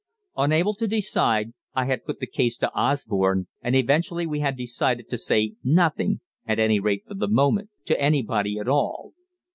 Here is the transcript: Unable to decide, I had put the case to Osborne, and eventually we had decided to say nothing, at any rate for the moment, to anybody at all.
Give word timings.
Unable 0.35 0.73
to 0.77 0.87
decide, 0.87 1.53
I 1.75 1.85
had 1.85 2.05
put 2.05 2.19
the 2.19 2.25
case 2.25 2.57
to 2.57 2.73
Osborne, 2.73 3.45
and 3.61 3.75
eventually 3.75 4.25
we 4.25 4.39
had 4.39 4.57
decided 4.57 5.09
to 5.11 5.17
say 5.19 5.53
nothing, 5.63 6.21
at 6.47 6.57
any 6.57 6.79
rate 6.79 7.03
for 7.07 7.13
the 7.13 7.27
moment, 7.27 7.69
to 7.85 8.01
anybody 8.01 8.57
at 8.57 8.67
all. 8.67 9.13